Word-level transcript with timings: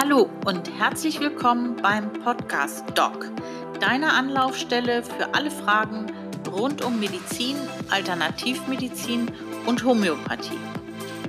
Hallo 0.00 0.30
und 0.46 0.70
herzlich 0.78 1.18
willkommen 1.18 1.74
beim 1.82 2.12
Podcast 2.12 2.84
Doc, 2.96 3.32
deiner 3.80 4.12
Anlaufstelle 4.12 5.02
für 5.02 5.34
alle 5.34 5.50
Fragen 5.50 6.06
rund 6.46 6.84
um 6.84 7.00
Medizin, 7.00 7.56
Alternativmedizin 7.90 9.28
und 9.66 9.82
Homöopathie. 9.82 10.60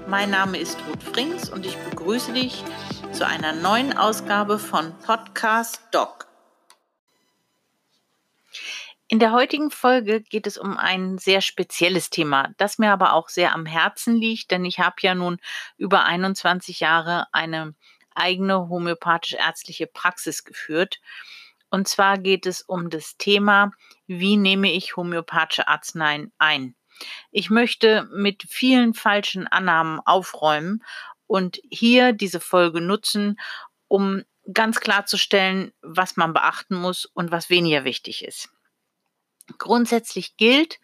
Mein 0.07 0.29
Name 0.29 0.59
ist 0.59 0.77
Ruth 0.87 1.01
Frings 1.01 1.49
und 1.49 1.65
ich 1.65 1.75
begrüße 1.77 2.31
dich 2.31 2.63
zu 3.11 3.25
einer 3.25 3.53
neuen 3.53 3.97
Ausgabe 3.97 4.59
von 4.59 4.93
Podcast 4.99 5.81
Doc. 5.89 6.27
In 9.07 9.17
der 9.17 9.31
heutigen 9.31 9.71
Folge 9.71 10.21
geht 10.21 10.45
es 10.45 10.59
um 10.59 10.77
ein 10.77 11.17
sehr 11.17 11.41
spezielles 11.41 12.11
Thema, 12.11 12.49
das 12.57 12.77
mir 12.77 12.91
aber 12.91 13.13
auch 13.13 13.29
sehr 13.29 13.55
am 13.55 13.65
Herzen 13.65 14.15
liegt, 14.15 14.51
denn 14.51 14.63
ich 14.63 14.77
habe 14.77 14.97
ja 15.01 15.15
nun 15.15 15.39
über 15.77 16.03
21 16.03 16.81
Jahre 16.81 17.25
eine 17.31 17.73
eigene 18.19 18.69
homöopathisch-ärztliche 18.69 19.87
Praxis 19.87 20.43
geführt. 20.43 20.99
Und 21.69 21.87
zwar 21.87 22.17
geht 22.17 22.45
es 22.45 22.61
um 22.61 22.89
das 22.89 23.17
Thema, 23.17 23.71
wie 24.07 24.37
nehme 24.37 24.71
ich 24.71 24.95
homöopathische 24.95 25.67
Arzneien 25.67 26.31
ein? 26.37 26.75
Ich 27.31 27.49
möchte 27.49 28.09
mit 28.11 28.43
vielen 28.49 28.93
falschen 28.93 29.47
Annahmen 29.47 29.99
aufräumen 30.03 30.83
und 31.27 31.59
hier 31.69 32.11
diese 32.11 32.39
Folge 32.39 32.81
nutzen, 32.81 33.39
um 33.87 34.23
ganz 34.51 34.79
klarzustellen, 34.79 35.71
was 35.81 36.17
man 36.17 36.33
beachten 36.33 36.75
muss 36.75 37.05
und 37.05 37.31
was 37.31 37.49
weniger 37.49 37.83
wichtig 37.83 38.25
ist. 38.25 38.49
Grundsätzlich 39.57 40.37
gilt, 40.37 40.79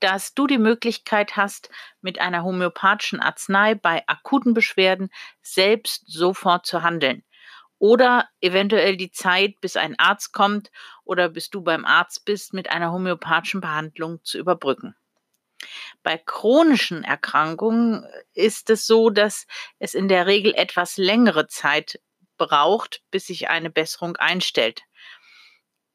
dass 0.00 0.34
du 0.34 0.46
die 0.46 0.58
Möglichkeit 0.58 1.36
hast, 1.36 1.70
mit 2.00 2.20
einer 2.20 2.42
homöopathischen 2.42 3.20
Arznei 3.20 3.74
bei 3.74 4.02
akuten 4.06 4.54
Beschwerden 4.54 5.10
selbst 5.42 6.04
sofort 6.06 6.66
zu 6.66 6.82
handeln. 6.82 7.24
Oder 7.78 8.28
eventuell 8.40 8.96
die 8.96 9.12
Zeit, 9.12 9.60
bis 9.60 9.76
ein 9.76 9.98
Arzt 9.98 10.32
kommt 10.32 10.70
oder 11.04 11.28
bis 11.28 11.50
du 11.50 11.62
beim 11.62 11.84
Arzt 11.84 12.24
bist, 12.24 12.52
mit 12.52 12.70
einer 12.70 12.92
homöopathischen 12.92 13.60
Behandlung 13.60 14.22
zu 14.24 14.38
überbrücken. 14.38 14.96
Bei 16.02 16.18
chronischen 16.18 17.04
Erkrankungen 17.04 18.06
ist 18.34 18.70
es 18.70 18.86
so, 18.86 19.10
dass 19.10 19.46
es 19.78 19.94
in 19.94 20.08
der 20.08 20.26
Regel 20.26 20.54
etwas 20.54 20.96
längere 20.96 21.46
Zeit 21.48 22.00
braucht, 22.36 23.02
bis 23.10 23.26
sich 23.26 23.48
eine 23.48 23.70
Besserung 23.70 24.16
einstellt. 24.16 24.82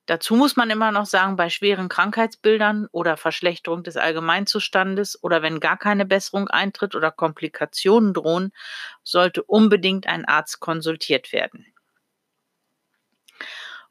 Dazu 0.06 0.36
muss 0.36 0.58
man 0.58 0.70
immer 0.70 0.92
noch 0.92 1.06
sagen, 1.06 1.38
bei 1.38 1.50
schweren 1.50 1.88
Krankheitsbildern 1.88 2.88
oder 2.92 3.16
Verschlechterung 3.16 3.84
des 3.84 3.96
Allgemeinzustandes 3.96 5.24
oder 5.24 5.42
wenn 5.42 5.62
gar 5.62 5.78
keine 5.78 6.06
Besserung 6.06 6.50
eintritt 6.50 6.96
oder 6.96 7.10
Komplikationen 7.10 8.14
drohen, 8.14 8.52
sollte 9.04 9.44
unbedingt 9.44 10.06
ein 10.08 10.26
Arzt 10.26 10.60
konsultiert 10.60 11.32
werden. 11.32 11.74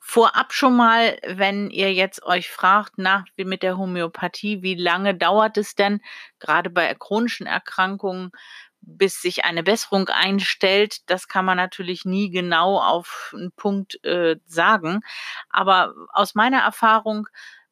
Vorab 0.05 0.53
schon 0.53 0.77
mal, 0.77 1.19
wenn 1.25 1.71
ihr 1.71 1.95
jetzt 1.95 2.23
euch 2.25 2.51
fragt, 2.51 2.99
nach 2.99 3.25
wie 3.37 3.45
mit 3.47 3.63
der 3.63 3.79
Homöopathie, 3.79 4.61
wie 4.63 4.75
lange 4.75 5.15
dauert 5.15 5.57
es 5.57 5.75
denn, 5.75 6.03
gerade 6.41 6.69
bei 6.69 6.95
chronischen 6.95 7.47
Erkrankungen, 7.47 8.33
bis 8.83 9.23
sich 9.23 9.45
eine 9.45 9.63
Besserung 9.63 10.09
einstellt, 10.09 11.09
das 11.09 11.29
kann 11.29 11.45
man 11.45 11.57
natürlich 11.57 12.05
nie 12.05 12.31
genau 12.31 12.79
auf 12.81 13.33
einen 13.35 13.53
Punkt 13.53 14.05
äh, 14.05 14.37
sagen. 14.45 15.01
Aber 15.49 15.95
aus 16.13 16.35
meiner 16.35 16.61
Erfahrung 16.61 17.29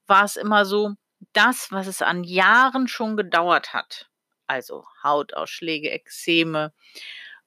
war 0.07 0.25
es 0.25 0.37
immer 0.37 0.65
so, 0.65 0.95
das, 1.33 1.71
was 1.71 1.87
es 1.87 2.01
an 2.03 2.25
Jahren 2.25 2.89
schon 2.89 3.17
gedauert 3.17 3.75
hat, 3.75 4.09
also 4.47 4.87
Hautausschläge, 5.03 5.91
Ekzeme, 5.91 6.73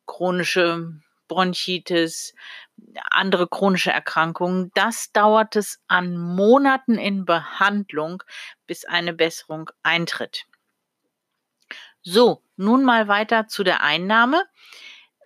chronische 0.05 1.01
Bronchitis, 1.27 2.35
andere 3.09 3.47
chronische 3.47 3.91
Erkrankungen, 3.91 4.71
das 4.75 5.11
dauert 5.11 5.55
es 5.55 5.81
an 5.87 6.17
Monaten 6.17 6.97
in 6.97 7.25
Behandlung, 7.25 8.21
bis 8.67 8.85
eine 8.85 9.13
Besserung 9.13 9.69
eintritt. 9.81 10.45
So, 12.03 12.42
nun 12.55 12.83
mal 12.83 13.07
weiter 13.07 13.47
zu 13.47 13.63
der 13.63 13.81
Einnahme. 13.81 14.43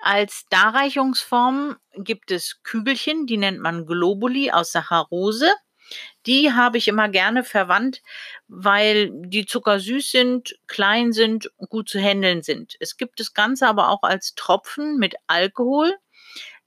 Als 0.01 0.45
Darreichungsform 0.49 1.77
gibt 1.95 2.31
es 2.31 2.61
Kügelchen, 2.63 3.25
die 3.25 3.37
nennt 3.37 3.59
man 3.59 3.85
Globuli 3.85 4.51
aus 4.51 4.71
Saccharose. 4.71 5.51
Die 6.25 6.51
habe 6.51 6.77
ich 6.77 6.87
immer 6.87 7.09
gerne 7.09 7.43
verwandt, 7.43 8.01
weil 8.47 9.09
die 9.13 9.45
zuckersüß 9.45 10.11
sind, 10.11 10.59
klein 10.67 11.13
sind, 11.13 11.49
gut 11.69 11.89
zu 11.89 11.99
handeln 11.99 12.43
sind. 12.43 12.75
Es 12.79 12.97
gibt 12.97 13.19
das 13.19 13.33
Ganze 13.33 13.67
aber 13.67 13.89
auch 13.89 14.03
als 14.03 14.35
Tropfen 14.35 14.97
mit 14.97 15.15
Alkohol. 15.27 15.95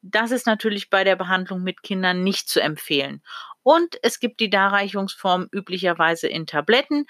Das 0.03 0.31
ist 0.31 0.47
natürlich 0.47 0.89
bei 0.89 1.05
der 1.05 1.17
Behandlung 1.17 1.63
mit 1.63 1.83
Kindern 1.83 2.23
nicht 2.23 2.49
zu 2.49 2.61
empfehlen. 2.61 3.23
Und 3.63 3.99
es 4.03 4.19
gibt 4.21 4.41
die 4.41 4.49
Darreichungsform 4.49 5.49
üblicherweise 5.53 6.27
in 6.27 6.47
Tabletten. 6.47 7.05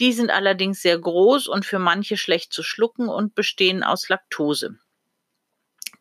Die 0.00 0.12
sind 0.12 0.30
allerdings 0.30 0.80
sehr 0.80 0.98
groß 0.98 1.46
und 1.46 1.66
für 1.66 1.78
manche 1.78 2.16
schlecht 2.16 2.52
zu 2.52 2.62
schlucken 2.62 3.08
und 3.08 3.34
bestehen 3.34 3.82
aus 3.84 4.08
Laktose. 4.08 4.78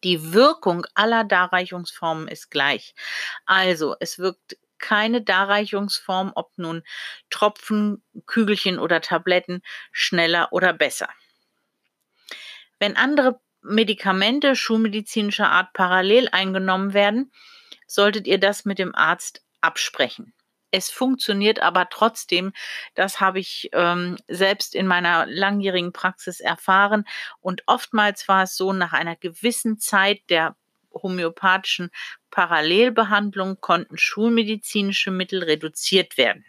Die 0.06 0.34
Wirkung 0.34 0.86
aller 0.94 1.26
Darreichungsformen 1.26 2.30
ist 2.30 2.50
gleich. 2.50 2.96
Also, 3.46 3.96
es 4.00 4.18
wirkt 4.18 4.58
keine 4.78 5.22
Darreichungsform, 5.22 6.32
ob 6.36 6.58
nun 6.58 6.84
Tropfen, 7.30 8.02
Kügelchen 8.26 8.80
oder 8.80 9.02
Tabletten, 9.02 9.62
schneller 9.92 10.54
oder 10.54 10.72
besser. 10.72 11.10
Wenn 12.80 12.96
andere 12.96 13.42
Medikamente 13.62 14.56
schulmedizinischer 14.56 15.52
Art 15.52 15.74
parallel 15.74 16.30
eingenommen 16.32 16.94
werden, 16.94 17.34
solltet 17.86 18.26
ihr 18.26 18.40
das 18.40 18.64
mit 18.64 18.80
dem 18.80 18.96
Arzt 18.96 19.44
absprechen. 19.60 20.34
Es 20.72 20.90
funktioniert 20.90 21.62
aber 21.62 21.90
trotzdem. 21.90 22.54
Das 22.96 23.20
habe 23.20 23.40
ich 23.40 23.70
ähm, 23.74 24.18
selbst 24.28 24.76
in 24.76 24.88
meiner 24.88 25.26
langjährigen 25.26 25.94
Praxis 25.94 26.40
erfahren. 26.40 27.06
Und 27.42 27.64
oftmals 27.66 28.28
war 28.28 28.44
es 28.44 28.56
so, 28.56 28.74
nach 28.74 28.94
einer 28.94 29.16
gewissen 29.16 29.80
Zeit 29.80 30.22
der 30.30 30.56
homöopathischen 30.94 31.92
Parallelbehandlung 32.32 33.60
konnten 33.62 33.98
schulmedizinische 33.98 35.12
Mittel 35.12 35.44
reduziert 35.44 36.18
werden. 36.18 36.46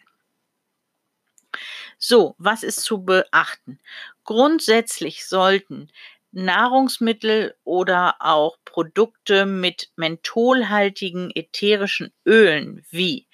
So, 1.98 2.34
was 2.38 2.62
ist 2.62 2.82
zu 2.82 3.04
beachten? 3.04 3.78
Grundsätzlich 4.24 5.26
sollten 5.26 5.90
Nahrungsmittel 6.32 7.56
oder 7.64 8.16
auch 8.20 8.56
Produkte 8.64 9.46
mit 9.46 9.90
mentholhaltigen 9.96 11.30
ätherischen 11.34 12.12
Ölen 12.24 12.84
wie 12.90 13.26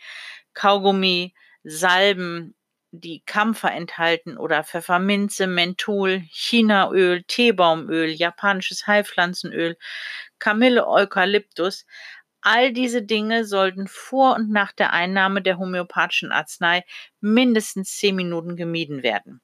Kaugummi, 0.57 1.35
Salben, 1.63 2.57
die 2.91 3.23
Kampfer 3.27 3.73
enthalten 3.73 4.39
oder 4.39 4.65
Pfefferminze, 4.65 5.47
Menthol, 5.47 6.23
Chinaöl, 6.31 7.23
Teebaumöl, 7.25 8.09
japanisches 8.09 8.87
Heilpflanzenöl, 8.87 9.77
Kamille, 10.39 10.89
Eukalyptus. 10.89 11.85
All 12.41 12.73
diese 12.73 13.03
Dinge 13.03 13.45
sollten 13.45 13.87
vor 13.87 14.37
und 14.37 14.51
nach 14.51 14.73
der 14.73 14.93
Einnahme 14.93 15.43
der 15.43 15.59
homöopathischen 15.59 16.33
Arznei 16.33 16.85
mindestens 17.21 17.97
zehn 17.97 18.17
Minuten 18.17 18.57
gemieden 18.57 19.03
werden. 19.03 19.43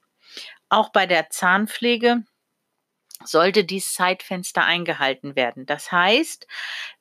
Auch 0.68 0.90
bei 0.90 1.06
der 1.06 1.28
Zahnpflege 1.28 2.24
sollte 3.24 3.64
dieses 3.64 3.94
Zeitfenster 3.94 4.64
eingehalten 4.64 5.36
werden. 5.36 5.66
Das 5.66 5.90
heißt, 5.92 6.46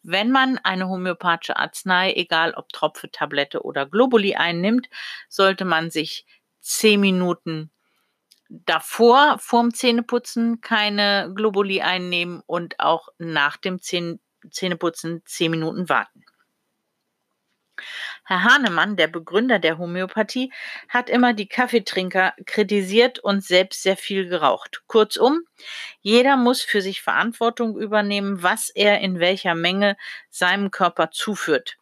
wenn 0.04 0.32
man 0.32 0.58
eine 0.59 0.88
homöopathische 0.88 1.58
Arznei, 1.58 2.14
egal 2.14 2.54
ob 2.54 2.70
Tropfe, 2.70 3.12
Tablette 3.12 3.64
oder 3.64 3.86
Globuli 3.86 4.36
einnimmt, 4.36 4.90
sollte 5.30 5.66
man 5.66 5.92
sich 5.92 6.26
zehn 6.60 7.00
Minuten 7.00 7.72
davor, 8.50 9.38
vorm 9.40 9.74
Zähneputzen, 9.74 10.62
keine 10.62 11.31
Globuli 11.34 11.81
einnehmen 11.81 12.42
und 12.46 12.80
auch 12.80 13.10
nach 13.18 13.58
dem 13.58 13.80
Zähneputzen 13.81 15.22
zehn 15.26 15.52
Minuten 15.52 15.88
warten. 15.90 16.24
Herr 18.31 18.45
Hahnemann, 18.45 18.95
der 18.95 19.07
Begründer 19.10 19.60
der 19.60 19.78
Homöopathie, 19.78 20.54
hat 20.88 21.10
immer 21.10 21.33
die 21.33 21.50
Kaffeetrinker 21.50 22.33
kritisiert 22.45 23.19
und 23.19 23.44
selbst 23.44 23.83
sehr 23.83 23.98
viel 23.98 24.30
geraucht. 24.30 24.83
Kurzum, 24.88 25.42
jeder 26.00 26.38
muss 26.38 26.62
für 26.62 26.81
sich 26.81 27.01
Verantwortung 27.01 27.78
übernehmen, 27.78 28.42
was 28.42 28.69
er 28.69 29.01
in 29.01 29.19
welcher 29.19 29.54
Menge 29.54 29.98
seinem 30.30 30.72
Körper 30.72 31.12
zuführt. 31.12 31.75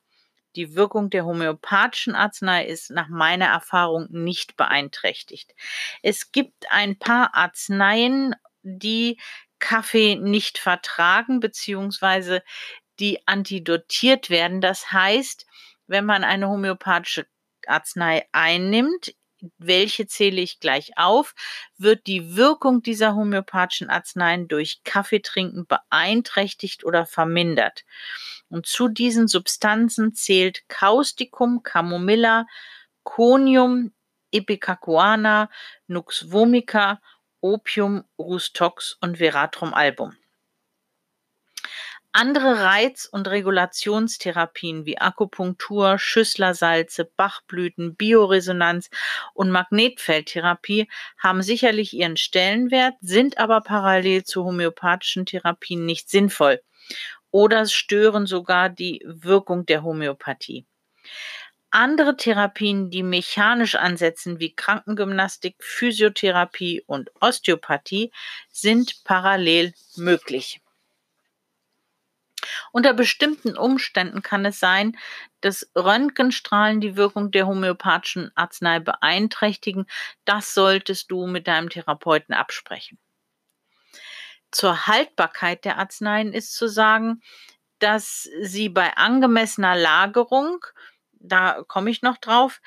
Die 0.56 0.74
Wirkung 0.74 1.12
der 1.12 1.24
homöopathischen 1.24 2.16
Arznei 2.16 2.66
ist 2.66 2.90
nach 2.90 3.10
meiner 3.10 3.46
Erfahrung 3.46 4.07
nicht 4.10 4.57
beeinträchtigt. 4.57 5.54
Es 6.01 6.31
gibt 6.31 6.72
ein 6.72 6.98
paar 6.98 7.36
Arzneien, 7.36 8.34
die 8.63 9.19
Kaffee 9.60 10.16
nicht 10.16 10.57
vertragen, 10.57 11.42
beziehungsweise 11.42 12.42
die 13.00 13.19
antidotiert 13.28 14.31
werden. 14.31 14.62
Das 14.62 14.92
heißt, 14.92 15.46
wenn 15.89 16.06
man 16.06 16.24
eine 16.24 16.47
homöopathische 16.47 17.25
Arznei 17.68 18.27
einnimmt, 18.31 19.13
welche 19.57 20.06
zähle 20.07 20.41
ich 20.41 20.59
gleich 20.59 20.97
auf, 20.97 21.33
wird 21.77 22.07
die 22.07 22.36
Wirkung 22.36 22.81
dieser 22.81 23.15
homöopathischen 23.15 23.89
Arzneien 23.89 24.47
durch 24.47 24.83
Kaffeetrinken 24.83 25.65
beeinträchtigt 25.65 26.83
oder 26.83 27.06
vermindert. 27.06 27.86
Und 28.50 28.65
zu 28.65 28.88
diesen 28.88 29.27
Substanzen 29.27 30.13
zählt 30.13 30.68
Causticum, 30.68 31.63
Camomilla, 31.63 32.45
Conium, 33.03 33.94
Ipecacuana, 34.31 35.50
Nux 35.88 36.31
vomica, 36.31 37.01
Opium, 37.41 38.03
Rustox 38.18 38.97
und 39.00 39.18
Veratrum 39.18 39.74
album. 39.74 40.15
Andere 42.12 42.64
Reiz- 42.64 43.06
und 43.06 43.28
Regulationstherapien 43.28 44.86
wie 44.86 44.98
Akupunktur, 44.98 46.00
Schüsslersalze, 46.00 47.06
Bachblüten, 47.06 47.96
Bioresonanz 47.96 48.90
und 49.36 49.52
Magnetfeldtherapie 49.52 50.90
haben 51.20 51.44
sicherlich 51.44 51.94
ihren 51.94 52.18
Stellenwert, 52.18 52.96
sind 53.02 53.38
aber 53.38 53.62
parallel 53.62 54.24
zu 54.24 54.44
homöopathischen 54.44 55.28
Therapien 55.28 55.86
nicht 55.86 56.10
sinnvoll 56.10 56.62
oder 57.30 57.68
stören 57.68 58.26
sogar 58.26 58.70
die 58.70 59.04
Wirkung 59.06 59.68
der 59.68 59.84
Homöopathie. 59.84 60.66
Andere 61.70 62.18
Therapien, 62.18 62.90
die 62.90 63.04
mechanisch 63.04 63.76
ansetzen, 63.76 64.40
wie 64.40 64.56
Krankengymnastik, 64.56 65.58
Physiotherapie 65.60 66.82
und 66.88 67.12
Osteopathie, 67.22 68.12
sind 68.52 69.04
parallel 69.04 69.74
möglich. 69.96 70.60
Unter 72.71 72.94
bestimmten 72.94 73.57
Umständen 73.57 74.21
kann 74.21 74.45
es 74.45 74.60
sein, 74.60 74.98
dass 75.42 75.69
Röntgenstrahlen 75.75 76.81
die 76.81 76.95
Wirkung 76.95 77.31
der 77.31 77.48
homöopathischen 77.48 78.31
Arznei 78.36 78.80
beeinträchtigen. 78.80 79.86
Das 80.25 80.54
solltest 80.54 81.12
du 81.12 81.27
mit 81.27 81.48
deinem 81.48 81.69
Therapeuten 81.69 82.33
absprechen. 82.33 82.98
Zur 84.51 84.88
Haltbarkeit 84.88 85.66
der 85.66 85.77
Arzneien 85.77 86.33
ist 86.33 86.56
zu 86.56 86.68
sagen, 86.68 87.21
dass 87.80 88.27
sie 88.42 88.69
bei 88.69 88.98
angemessener 88.98 89.75
Lagerung, 89.75 90.65
da 91.13 91.63
komme 91.68 91.89
ich 91.92 92.01
noch 92.01 92.18
drauf, 92.18 92.62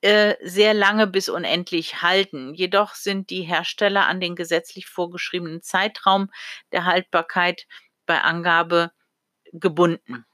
äh, 0.00 0.36
sehr 0.42 0.74
lange 0.74 1.06
bis 1.06 1.28
unendlich 1.28 2.02
halten. 2.02 2.54
Jedoch 2.54 2.94
sind 2.94 3.30
die 3.30 3.42
Hersteller 3.42 4.06
an 4.06 4.20
den 4.20 4.36
gesetzlich 4.36 4.86
vorgeschriebenen 4.86 5.62
Zeitraum 5.62 6.30
der 6.72 6.84
Haltbarkeit 6.84 7.66
bei 8.06 8.20
Angabe 8.20 8.92
gebunden. 9.52 10.24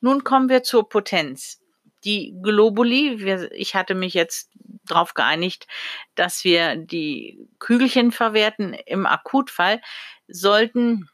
Nun 0.00 0.24
kommen 0.24 0.48
wir 0.48 0.62
zur 0.62 0.88
Potenz. 0.88 1.60
Die 2.04 2.34
Globuli, 2.40 3.18
wir, 3.18 3.50
ich 3.52 3.74
hatte 3.74 3.94
mich 3.94 4.14
jetzt 4.14 4.50
darauf 4.84 5.14
geeinigt, 5.14 5.66
dass 6.14 6.44
wir 6.44 6.76
die 6.76 7.48
Kügelchen 7.58 8.12
verwerten 8.12 8.72
im 8.72 9.04
Akutfall, 9.04 9.80
sollten 10.28 11.08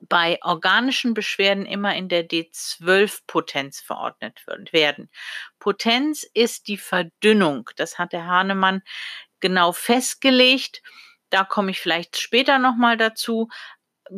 bei 0.00 0.38
organischen 0.42 1.14
Beschwerden 1.14 1.64
immer 1.64 1.94
in 1.94 2.08
der 2.08 2.28
D12-Potenz 2.28 3.80
verordnet 3.80 4.42
werden. 4.72 5.10
Potenz 5.58 6.24
ist 6.34 6.68
die 6.68 6.76
Verdünnung. 6.76 7.70
Das 7.76 7.98
hat 7.98 8.12
der 8.12 8.26
Hahnemann 8.26 8.82
genau 9.40 9.72
festgelegt. 9.72 10.82
Da 11.30 11.44
komme 11.44 11.70
ich 11.70 11.80
vielleicht 11.80 12.18
später 12.18 12.58
nochmal 12.58 12.96
dazu 12.96 13.48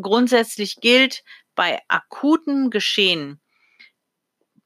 grundsätzlich 0.00 0.76
gilt 0.76 1.24
bei 1.54 1.80
akuten 1.88 2.70
Geschehen, 2.70 3.40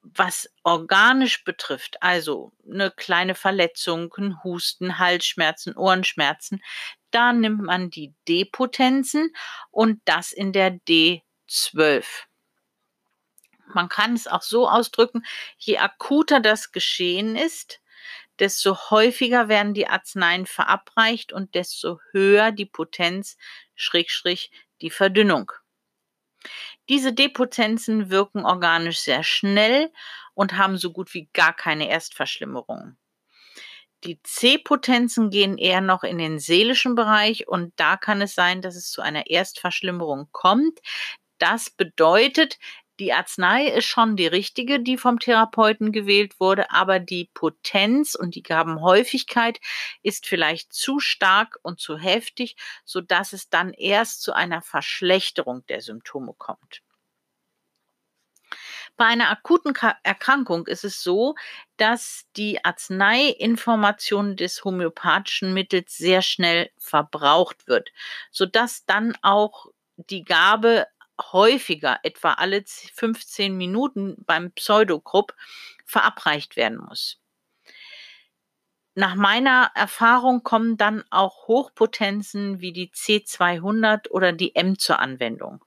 was 0.02 0.50
organisch 0.62 1.44
betrifft, 1.44 2.02
also 2.02 2.52
eine 2.70 2.90
kleine 2.90 3.34
Verletzung, 3.34 4.12
ein 4.18 4.42
Husten, 4.44 4.98
Halsschmerzen, 4.98 5.76
Ohrenschmerzen, 5.76 6.62
da 7.10 7.32
nimmt 7.32 7.62
man 7.62 7.90
die 7.90 8.12
D-Potenzen 8.28 9.34
und 9.70 10.00
das 10.04 10.32
in 10.32 10.52
der 10.52 10.78
D12. 10.88 12.04
Man 13.74 13.88
kann 13.88 14.14
es 14.14 14.26
auch 14.26 14.42
so 14.42 14.68
ausdrücken, 14.68 15.24
je 15.56 15.78
akuter 15.78 16.40
das 16.40 16.72
Geschehen 16.72 17.36
ist, 17.36 17.80
desto 18.38 18.90
häufiger 18.90 19.48
werden 19.48 19.74
die 19.74 19.86
Arzneien 19.86 20.46
verabreicht 20.46 21.32
und 21.32 21.54
desto 21.54 22.00
höher 22.10 22.50
die 22.50 22.66
Potenz, 22.66 23.36
Schrägstrich, 23.74 24.50
die 24.82 24.90
Verdünnung. 24.90 25.52
Diese 26.88 27.12
Depotenzen 27.12 28.10
wirken 28.10 28.44
organisch 28.44 28.98
sehr 29.00 29.22
schnell 29.22 29.92
und 30.34 30.56
haben 30.56 30.76
so 30.76 30.92
gut 30.92 31.14
wie 31.14 31.28
gar 31.32 31.54
keine 31.54 31.88
Erstverschlimmerung. 31.88 32.96
Die 34.04 34.20
C-Potenzen 34.22 35.30
gehen 35.30 35.58
eher 35.58 35.80
noch 35.80 36.02
in 36.02 36.18
den 36.18 36.40
seelischen 36.40 36.96
Bereich 36.96 37.46
und 37.46 37.72
da 37.76 37.96
kann 37.96 38.20
es 38.20 38.34
sein, 38.34 38.60
dass 38.60 38.74
es 38.74 38.90
zu 38.90 39.00
einer 39.00 39.28
Erstverschlimmerung 39.28 40.28
kommt. 40.32 40.80
Das 41.38 41.70
bedeutet, 41.70 42.58
die 43.00 43.12
Arznei 43.12 43.66
ist 43.66 43.86
schon 43.86 44.16
die 44.16 44.26
richtige, 44.26 44.80
die 44.80 44.96
vom 44.96 45.18
Therapeuten 45.18 45.92
gewählt 45.92 46.38
wurde, 46.40 46.70
aber 46.70 46.98
die 47.00 47.30
Potenz 47.34 48.14
und 48.14 48.34
die 48.34 48.42
Gabenhäufigkeit 48.42 49.60
ist 50.02 50.26
vielleicht 50.26 50.72
zu 50.72 51.00
stark 51.00 51.58
und 51.62 51.80
zu 51.80 51.96
heftig, 51.96 52.56
sodass 52.84 53.32
es 53.32 53.48
dann 53.48 53.72
erst 53.72 54.22
zu 54.22 54.34
einer 54.34 54.62
Verschlechterung 54.62 55.64
der 55.66 55.80
Symptome 55.80 56.34
kommt. 56.36 56.82
Bei 58.96 59.06
einer 59.06 59.30
akuten 59.30 59.74
Erkrankung 60.02 60.66
ist 60.66 60.84
es 60.84 61.02
so, 61.02 61.34
dass 61.78 62.26
die 62.36 62.64
Arzneiinformation 62.64 64.36
des 64.36 64.64
homöopathischen 64.64 65.54
Mittels 65.54 65.96
sehr 65.96 66.22
schnell 66.22 66.70
verbraucht 66.76 67.66
wird, 67.66 67.90
sodass 68.30 68.84
dann 68.84 69.16
auch 69.22 69.66
die 69.96 70.24
Gabe 70.24 70.86
häufiger, 71.20 71.98
etwa 72.02 72.34
alle 72.34 72.64
15 72.66 73.56
Minuten 73.56 74.16
beim 74.26 74.52
Pseudogrupp, 74.52 75.34
verabreicht 75.84 76.56
werden 76.56 76.78
muss. 76.78 77.18
Nach 78.94 79.14
meiner 79.14 79.70
Erfahrung 79.74 80.42
kommen 80.42 80.76
dann 80.76 81.02
auch 81.10 81.48
Hochpotenzen 81.48 82.60
wie 82.60 82.72
die 82.72 82.90
C200 82.90 84.10
oder 84.10 84.32
die 84.32 84.54
M 84.54 84.78
zur 84.78 84.98
Anwendung. 84.98 85.64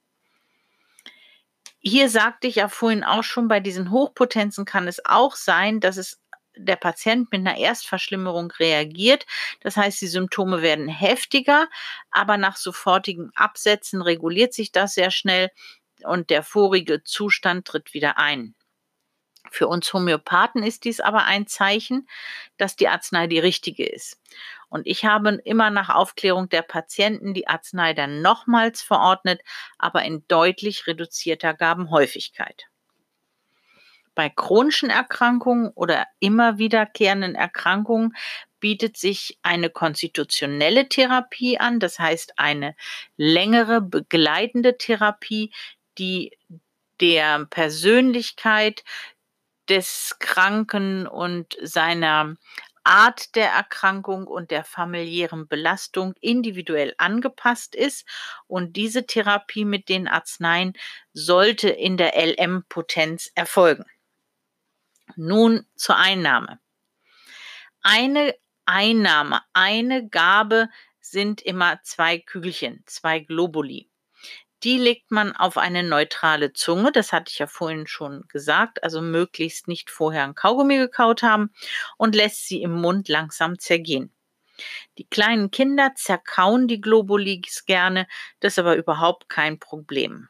Hier 1.80 2.10
sagte 2.10 2.48
ich 2.48 2.56
ja 2.56 2.68
vorhin 2.68 3.04
auch 3.04 3.24
schon, 3.24 3.48
bei 3.48 3.60
diesen 3.60 3.92
Hochpotenzen 3.92 4.66
kann 4.66 4.88
es 4.88 5.06
auch 5.06 5.36
sein, 5.36 5.80
dass 5.80 5.98
es 5.98 6.20
der 6.57 6.75
Patient 6.75 7.31
mit 7.31 7.42
einer 7.42 7.57
Erstverschlimmerung 7.57 8.52
reagiert. 8.52 9.25
Das 9.62 9.78
heißt, 9.78 10.02
die 10.02 10.07
Symptome 10.07 10.62
werden 10.62 10.88
heftiger, 10.88 11.68
aber 12.12 12.38
nach 12.38 12.57
sofortigen 12.57 13.31
Absätzen 13.36 14.02
reguliert 14.02 14.54
sich 14.54 14.72
das 14.72 14.94
sehr 14.94 15.12
schnell 15.12 15.50
und 16.04 16.30
der 16.30 16.44
vorige 16.44 17.04
Zustand 17.04 17.66
tritt 17.66 17.94
wieder 17.94 18.18
ein. 18.18 18.56
Für 19.51 19.68
uns 19.68 19.94
Homöopathen 19.94 20.63
ist 20.63 20.84
dies 20.86 21.00
aber 21.00 21.25
ein 21.25 21.48
Zeichen, 21.48 22.08
dass 22.58 22.75
die 22.75 22.88
Arznei 22.88 23.27
die 23.27 23.39
richtige 23.39 23.86
ist. 23.86 24.20
Und 24.70 24.88
ich 24.88 25.06
habe 25.06 25.39
immer 25.46 25.70
nach 25.70 25.89
Aufklärung 25.89 26.50
der 26.50 26.63
Patienten 26.63 27.34
die 27.34 27.48
Arznei 27.48 27.94
dann 27.94 28.22
nochmals 28.22 28.82
verordnet, 28.82 29.41
aber 29.77 30.03
in 30.03 30.25
deutlich 30.27 30.88
reduzierter 30.88 31.53
Gabenhäufigkeit. 31.53 32.65
Bei 34.15 34.29
chronischen 34.29 34.89
Erkrankungen 34.89 35.69
oder 35.75 36.07
immer 36.19 36.57
wiederkehrenden 36.57 37.36
Erkrankungen 37.36 38.15
bietet 38.60 38.98
sich 38.98 39.38
eine 39.43 39.69
konstitutionelle 39.69 40.89
Therapie 40.89 41.60
an, 41.60 41.79
das 41.79 42.00
heißt 42.00 42.34
eine 42.39 42.75
längere 43.17 43.81
begleitende 43.81 44.77
Therapie, 44.77 45.53
die 45.98 46.31
der 47.01 47.45
Persönlichkeit 47.45 48.84
des 49.69 50.15
Kranken 50.19 51.07
und 51.07 51.57
seiner 51.62 52.36
Art 52.84 53.36
der 53.36 53.50
Erkrankung 53.50 54.27
und 54.27 54.51
der 54.51 54.63
familiären 54.63 55.48
Belastung 55.48 56.13
individuell 56.22 56.93
angepasst 57.00 57.75
ist. 57.75 58.05
Und 58.48 58.75
diese 58.75 59.07
Therapie 59.07 59.65
mit 59.65 59.89
den 59.89 60.07
Arzneien 60.07 60.74
sollte 61.13 61.69
in 61.69 61.98
der 61.98 62.13
LM-Potenz 62.15 63.31
erfolgen. 63.34 63.86
Nun 65.16 65.66
zur 65.76 65.98
Einnahme. 65.98 66.60
Eine 67.82 68.36
Einnahme, 68.66 69.42
eine 69.54 70.08
Gabe 70.10 70.70
sind 71.00 71.42
immer 71.42 71.82
zwei 71.84 72.18
Kügelchen, 72.18 72.84
zwei 72.88 73.20
Globuli. 73.20 73.90
Die 74.64 74.78
legt 74.80 75.12
man 75.12 75.36
auf 75.36 75.58
eine 75.58 75.84
neutrale 75.84 76.54
Zunge, 76.54 76.92
das 76.92 77.14
hatte 77.14 77.30
ich 77.32 77.38
ja 77.38 77.46
vorhin 77.46 77.86
schon 77.86 78.26
gesagt, 78.30 78.84
also 78.84 79.02
möglichst 79.02 79.68
nicht 79.68 79.92
vorher 79.92 80.24
ein 80.24 80.34
Kaugummi 80.34 80.78
gekaut 80.78 81.22
haben 81.22 81.52
und 81.98 82.16
lässt 82.16 82.48
sie 82.48 82.64
im 82.64 82.72
Mund 82.72 83.08
langsam 83.08 83.60
zergehen. 83.60 84.12
Die 84.98 85.08
kleinen 85.08 85.52
Kinder 85.52 85.94
zerkauen 85.96 86.68
die 86.68 86.82
Globulis 86.82 87.66
gerne, 87.66 88.08
das 88.40 88.54
ist 88.54 88.60
aber 88.60 88.76
überhaupt 88.76 89.30
kein 89.30 89.60
Problem. 89.60 90.30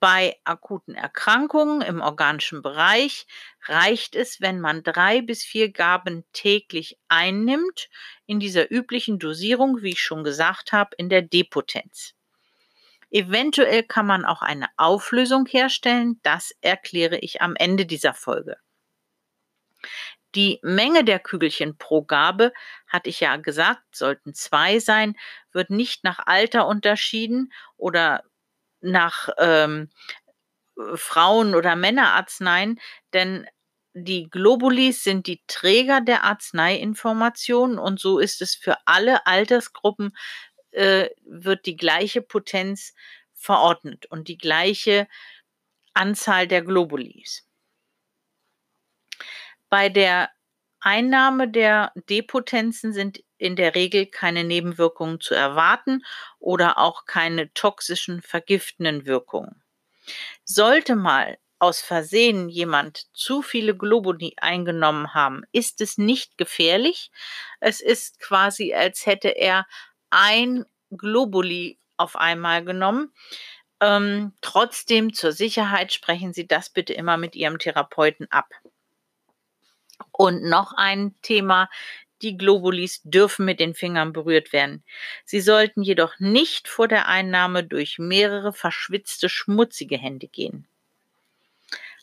Bei 0.00 0.36
akuten 0.44 0.94
Erkrankungen 0.94 1.80
im 1.80 2.00
organischen 2.00 2.62
Bereich 2.62 3.26
reicht 3.66 4.14
es, 4.14 4.40
wenn 4.40 4.60
man 4.60 4.84
drei 4.84 5.22
bis 5.22 5.42
vier 5.42 5.72
Gaben 5.72 6.24
täglich 6.32 6.98
einnimmt, 7.08 7.88
in 8.24 8.38
dieser 8.38 8.70
üblichen 8.70 9.18
Dosierung, 9.18 9.82
wie 9.82 9.90
ich 9.90 10.00
schon 10.00 10.22
gesagt 10.22 10.72
habe, 10.72 10.90
in 10.98 11.08
der 11.08 11.22
Depotenz. 11.22 12.14
Eventuell 13.10 13.82
kann 13.82 14.06
man 14.06 14.24
auch 14.24 14.42
eine 14.42 14.68
Auflösung 14.76 15.46
herstellen, 15.46 16.20
das 16.22 16.52
erkläre 16.60 17.18
ich 17.18 17.40
am 17.40 17.56
Ende 17.56 17.86
dieser 17.86 18.14
Folge. 18.14 18.58
Die 20.34 20.58
Menge 20.62 21.04
der 21.04 21.18
Kügelchen 21.18 21.78
pro 21.78 22.02
Gabe, 22.02 22.52
hatte 22.86 23.08
ich 23.08 23.20
ja 23.20 23.36
gesagt, 23.36 23.96
sollten 23.96 24.34
zwei 24.34 24.78
sein, 24.78 25.16
wird 25.52 25.70
nicht 25.70 26.04
nach 26.04 26.20
Alter 26.26 26.66
unterschieden 26.66 27.50
oder 27.78 28.22
nach 28.80 29.28
ähm, 29.38 29.90
Frauen- 30.94 31.54
oder 31.54 31.76
Männerarzneien, 31.76 32.80
denn 33.12 33.46
die 33.94 34.28
Globulis 34.30 35.02
sind 35.02 35.26
die 35.26 35.42
Träger 35.46 36.00
der 36.00 36.24
Arzneiinformationen 36.24 37.78
und 37.78 37.98
so 37.98 38.18
ist 38.18 38.42
es 38.42 38.54
für 38.54 38.76
alle 38.86 39.26
Altersgruppen, 39.26 40.16
äh, 40.70 41.08
wird 41.24 41.66
die 41.66 41.76
gleiche 41.76 42.22
Potenz 42.22 42.94
verordnet 43.34 44.06
und 44.06 44.28
die 44.28 44.38
gleiche 44.38 45.08
Anzahl 45.94 46.46
der 46.46 46.62
Globulis. 46.62 47.44
Bei 49.68 49.88
der 49.88 50.30
Einnahme 50.80 51.48
der 51.48 51.92
Depotenzen 52.08 52.92
sind 52.92 53.22
in 53.38 53.56
der 53.56 53.74
Regel 53.74 54.06
keine 54.06 54.44
Nebenwirkungen 54.44 55.20
zu 55.20 55.34
erwarten 55.34 56.04
oder 56.38 56.78
auch 56.78 57.04
keine 57.04 57.52
toxischen 57.54 58.22
vergiftenden 58.22 59.06
Wirkungen. 59.06 59.62
Sollte 60.44 60.96
mal 60.96 61.38
aus 61.58 61.80
Versehen 61.80 62.48
jemand 62.48 63.06
zu 63.12 63.42
viele 63.42 63.76
Globuli 63.76 64.34
eingenommen 64.36 65.14
haben, 65.14 65.42
ist 65.52 65.80
es 65.80 65.98
nicht 65.98 66.38
gefährlich. 66.38 67.10
Es 67.60 67.80
ist 67.80 68.20
quasi, 68.20 68.74
als 68.74 69.06
hätte 69.06 69.28
er 69.28 69.66
ein 70.10 70.64
Globuli 70.90 71.78
auf 71.96 72.16
einmal 72.16 72.64
genommen. 72.64 73.12
Ähm, 73.80 74.34
trotzdem 74.40 75.12
zur 75.12 75.32
Sicherheit 75.32 75.92
sprechen 75.92 76.32
Sie 76.32 76.46
das 76.46 76.70
bitte 76.70 76.92
immer 76.94 77.16
mit 77.16 77.36
Ihrem 77.36 77.58
Therapeuten 77.58 78.30
ab. 78.30 78.48
Und 80.12 80.42
noch 80.42 80.72
ein 80.76 81.14
Thema, 81.22 81.68
die 82.22 82.36
Globulis 82.36 83.00
dürfen 83.04 83.44
mit 83.44 83.60
den 83.60 83.74
Fingern 83.74 84.12
berührt 84.12 84.52
werden. 84.52 84.84
Sie 85.24 85.40
sollten 85.40 85.82
jedoch 85.82 86.18
nicht 86.18 86.68
vor 86.68 86.88
der 86.88 87.06
Einnahme 87.06 87.64
durch 87.64 87.98
mehrere 87.98 88.52
verschwitzte, 88.52 89.28
schmutzige 89.28 89.96
Hände 89.96 90.26
gehen. 90.26 90.66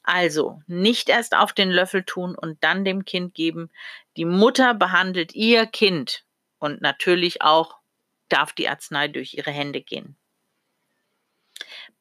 Also 0.04 0.62
nicht 0.68 1.10
erst 1.10 1.36
auf 1.36 1.52
den 1.52 1.72
Löffel 1.72 2.04
tun 2.04 2.36
und 2.36 2.64
dann 2.64 2.86
dem 2.86 3.06
Kind 3.06 3.34
geben. 3.34 3.72
Die 4.18 4.26
Mutter 4.26 4.76
behandelt 4.76 5.34
ihr 5.34 5.66
Kind 5.66 6.24
und 6.60 6.82
natürlich 6.82 7.42
auch 7.42 7.80
darf 8.30 8.54
die 8.54 8.70
Arznei 8.70 9.08
durch 9.08 9.34
ihre 9.34 9.52
Hände 9.52 9.82
gehen. 9.82 10.16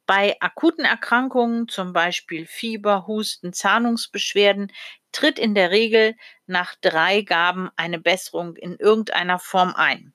Bei 0.07 0.37
akuten 0.41 0.85
Erkrankungen, 0.85 1.67
zum 1.69 1.95
Beispiel 1.95 2.47
Fieber, 2.47 3.07
Husten, 3.07 3.55
Zahnungsbeschwerden, 3.55 4.71
tritt 5.15 5.39
in 5.39 5.55
der 5.55 5.71
Regel 5.71 6.15
nach 6.47 6.75
drei 6.81 7.23
Gaben 7.23 7.71
eine 7.77 7.99
Besserung 7.99 8.57
in 8.57 8.77
irgendeiner 8.77 9.39
Form 9.39 9.75
ein. 9.75 10.13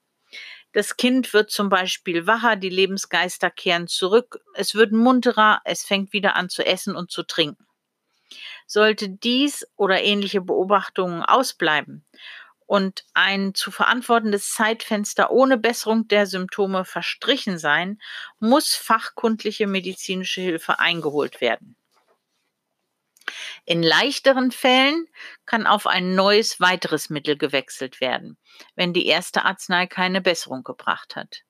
Das 0.73 0.97
Kind 0.97 1.33
wird 1.33 1.49
zum 1.49 1.69
Beispiel 1.69 2.27
wacher, 2.27 2.55
die 2.55 2.69
Lebensgeister 2.69 3.49
kehren 3.49 3.87
zurück, 3.87 4.39
es 4.53 4.75
wird 4.75 4.91
munterer, 4.91 5.61
es 5.65 5.83
fängt 5.83 6.13
wieder 6.13 6.35
an 6.35 6.49
zu 6.49 6.63
essen 6.63 6.95
und 6.95 7.09
zu 7.09 7.23
trinken. 7.23 7.65
Sollte 8.67 9.09
dies 9.09 9.65
oder 9.77 10.03
ähnliche 10.03 10.41
Beobachtungen 10.41 11.23
ausbleiben 11.23 12.05
und 12.67 13.03
ein 13.15 13.55
zu 13.55 13.71
verantwortendes 13.71 14.53
Zeitfenster 14.53 15.31
ohne 15.31 15.57
Besserung 15.57 16.07
der 16.07 16.27
Symptome 16.27 16.85
verstrichen 16.85 17.57
sein, 17.57 17.99
muss 18.39 18.75
fachkundliche 18.75 19.65
medizinische 19.65 20.41
Hilfe 20.41 20.77
eingeholt 20.77 21.41
werden. 21.41 21.78
In 23.65 23.83
leichteren 23.83 24.51
Fällen 24.51 25.07
kann 25.45 25.67
auf 25.67 25.87
ein 25.87 26.15
neues 26.15 26.59
weiteres 26.59 27.09
Mittel 27.09 27.37
gewechselt 27.37 28.01
werden, 28.01 28.37
wenn 28.75 28.93
die 28.93 29.05
erste 29.05 29.45
Arznei 29.45 29.87
keine 29.87 30.21
Besserung 30.21 30.63
gebracht 30.63 31.15
hat. 31.15 31.43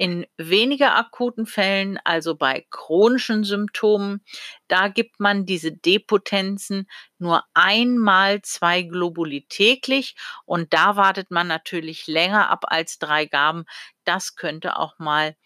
In 0.00 0.26
weniger 0.38 0.96
akuten 0.96 1.44
Fällen, 1.44 1.98
also 2.04 2.34
bei 2.34 2.66
chronischen 2.70 3.44
Symptomen, 3.44 4.24
da 4.66 4.88
gibt 4.88 5.20
man 5.20 5.44
diese 5.44 5.72
Depotenzen 5.72 6.88
nur 7.18 7.44
einmal 7.52 8.40
zwei 8.40 8.80
Globuli 8.80 9.44
täglich 9.50 10.16
und 10.46 10.72
da 10.72 10.96
wartet 10.96 11.30
man 11.30 11.48
natürlich 11.48 12.06
länger 12.06 12.48
ab 12.48 12.64
als 12.68 12.98
drei 12.98 13.26
Gaben. 13.26 13.66
Das 14.04 14.36
könnte 14.36 14.78
auch 14.78 14.98
mal 14.98 15.36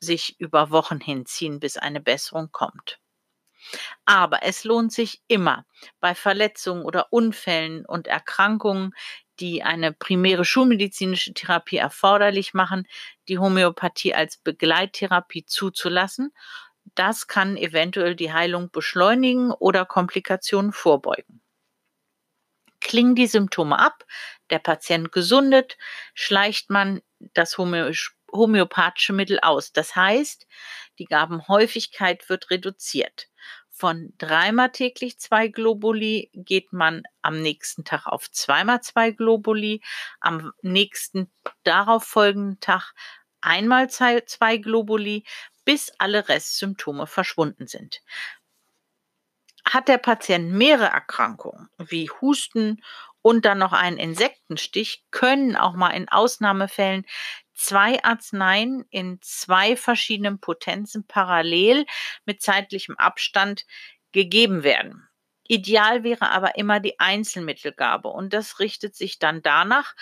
sich 0.00 0.40
über 0.40 0.70
Wochen 0.70 1.00
hinziehen, 1.00 1.60
bis 1.60 1.76
eine 1.76 2.00
Besserung 2.00 2.50
kommt. 2.50 3.00
Aber 4.04 4.42
es 4.42 4.64
lohnt 4.64 4.92
sich 4.92 5.22
immer 5.28 5.66
bei 6.00 6.14
Verletzungen 6.14 6.84
oder 6.84 7.12
Unfällen 7.12 7.84
und 7.86 8.06
Erkrankungen, 8.06 8.94
die 9.40 9.62
eine 9.62 9.92
primäre 9.92 10.44
schulmedizinische 10.44 11.32
Therapie 11.34 11.76
erforderlich 11.76 12.54
machen, 12.54 12.88
die 13.28 13.38
Homöopathie 13.38 14.14
als 14.14 14.36
Begleittherapie 14.38 15.44
zuzulassen. 15.46 16.32
Das 16.94 17.26
kann 17.26 17.56
eventuell 17.56 18.16
die 18.16 18.32
Heilung 18.32 18.70
beschleunigen 18.70 19.52
oder 19.52 19.84
Komplikationen 19.84 20.72
vorbeugen. 20.72 21.42
Klingen 22.80 23.14
die 23.14 23.26
Symptome 23.26 23.78
ab, 23.78 24.04
der 24.50 24.60
Patient 24.60 25.12
gesundet, 25.12 25.76
schleicht 26.14 26.70
man 26.70 27.02
das 27.34 27.58
homöopathische 27.58 29.12
Mittel 29.12 29.40
aus. 29.40 29.72
Das 29.72 29.96
heißt, 29.96 30.46
die 30.98 31.04
Gabenhäufigkeit 31.04 32.28
wird 32.28 32.50
reduziert. 32.50 33.28
Von 33.78 34.12
dreimal 34.18 34.72
täglich 34.72 35.20
zwei 35.20 35.46
Globuli 35.46 36.30
geht 36.34 36.72
man 36.72 37.04
am 37.22 37.40
nächsten 37.40 37.84
Tag 37.84 38.06
auf 38.06 38.28
zweimal 38.28 38.80
zwei 38.80 39.12
Globuli, 39.12 39.82
am 40.18 40.52
nächsten 40.62 41.30
darauf 41.62 42.02
folgenden 42.02 42.58
Tag 42.58 42.92
einmal 43.40 43.88
zwei, 43.88 44.56
Globuli, 44.56 45.22
bis 45.64 45.92
alle 45.98 46.28
Restsymptome 46.28 47.06
verschwunden 47.06 47.68
sind. 47.68 48.02
Hat 49.64 49.86
der 49.86 49.98
Patient 49.98 50.50
mehrere 50.50 50.86
Erkrankungen 50.86 51.68
wie 51.78 52.10
Husten 52.20 52.82
und 53.22 53.44
dann 53.44 53.58
noch 53.58 53.72
einen 53.72 53.98
Insektenstich, 53.98 55.04
können 55.12 55.54
auch 55.54 55.74
mal 55.74 55.90
in 55.90 56.08
Ausnahmefällen 56.08 57.06
zwei 57.58 58.02
Arzneien 58.04 58.84
in 58.90 59.18
zwei 59.20 59.76
verschiedenen 59.76 60.38
Potenzen 60.38 61.06
parallel 61.06 61.86
mit 62.24 62.40
zeitlichem 62.40 62.96
Abstand 62.96 63.66
gegeben 64.12 64.62
werden. 64.62 65.08
Ideal 65.48 66.04
wäre 66.04 66.30
aber 66.30 66.56
immer 66.56 66.78
die 66.78 67.00
Einzelmittelgabe 67.00 68.08
und 68.08 68.32
das 68.32 68.60
richtet 68.60 68.94
sich 68.94 69.18
dann 69.18 69.42
danach, 69.42 69.94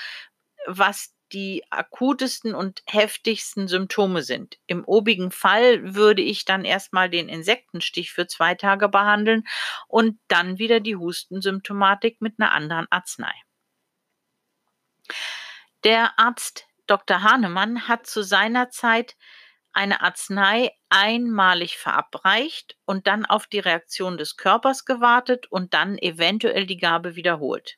was 0.67 1.15
die 1.33 1.65
akutesten 1.71 2.55
und 2.55 2.83
heftigsten 2.87 3.69
Symptome 3.69 4.23
sind. 4.23 4.59
Im 4.67 4.85
obigen 4.85 5.31
Fall 5.31 5.95
würde 5.95 6.23
ich 6.23 6.45
dann 6.45 6.65
erstmal 6.65 7.11
den 7.11 7.29
Insektenstich 7.29 8.13
für 8.13 8.27
zwei 8.27 8.55
Tage 8.55 8.89
behandeln 8.89 9.47
und 9.89 10.19
dann 10.29 10.59
wieder 10.59 10.81
die 10.81 10.97
Hustensymptomatik 10.97 12.21
mit 12.21 12.39
einer 12.39 12.53
anderen 12.53 12.87
Arznei. 12.91 13.35
Der 15.85 16.19
Arzt 16.19 16.67
Dr. 16.87 17.23
Hahnemann 17.23 17.89
hat 17.89 18.07
zu 18.07 18.23
seiner 18.23 18.71
Zeit 18.71 19.17
eine 19.73 20.01
Arznei 20.01 20.73
einmalig 20.89 21.77
verabreicht 21.77 22.77
und 22.87 23.07
dann 23.07 23.27
auf 23.27 23.47
die 23.47 23.59
Reaktion 23.59 24.17
des 24.17 24.37
Körpers 24.37 24.85
gewartet 24.85 25.47
und 25.51 25.75
dann 25.75 25.99
eventuell 25.99 26.65
die 26.67 26.79
Gabe 26.79 27.15
wiederholt. 27.15 27.77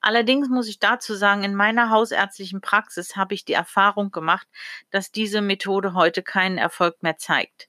Allerdings 0.00 0.48
muss 0.48 0.68
ich 0.68 0.78
dazu 0.78 1.14
sagen, 1.14 1.42
in 1.42 1.54
meiner 1.54 1.90
hausärztlichen 1.90 2.60
Praxis 2.60 3.16
habe 3.16 3.34
ich 3.34 3.44
die 3.44 3.52
Erfahrung 3.52 4.10
gemacht, 4.10 4.46
dass 4.90 5.10
diese 5.10 5.42
Methode 5.42 5.92
heute 5.92 6.22
keinen 6.22 6.56
Erfolg 6.56 7.02
mehr 7.02 7.18
zeigt. 7.18 7.68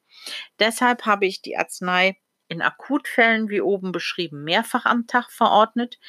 Deshalb 0.60 1.06
habe 1.06 1.26
ich 1.26 1.42
die 1.42 1.58
Arznei 1.58 2.18
in 2.48 2.62
Akutfällen, 2.62 3.50
wie 3.50 3.62
oben 3.62 3.92
beschrieben, 3.92 4.44
mehrfach 4.44 4.86
am 4.86 5.08
Tag 5.08 5.32
verordnet 5.32 6.00